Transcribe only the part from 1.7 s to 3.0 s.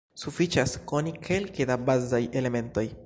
da bazaj elementoj.